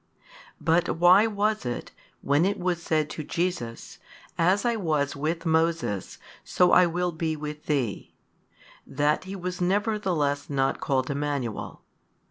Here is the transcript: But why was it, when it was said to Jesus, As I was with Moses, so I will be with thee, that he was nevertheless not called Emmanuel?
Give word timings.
But 0.59 0.97
why 0.97 1.27
was 1.27 1.63
it, 1.63 1.91
when 2.23 2.43
it 2.43 2.59
was 2.59 2.81
said 2.81 3.07
to 3.11 3.23
Jesus, 3.23 3.99
As 4.35 4.65
I 4.65 4.75
was 4.75 5.15
with 5.15 5.45
Moses, 5.45 6.17
so 6.43 6.71
I 6.71 6.87
will 6.87 7.11
be 7.11 7.35
with 7.35 7.67
thee, 7.67 8.15
that 8.87 9.25
he 9.25 9.35
was 9.35 9.61
nevertheless 9.61 10.49
not 10.49 10.79
called 10.81 11.11
Emmanuel? 11.11 11.83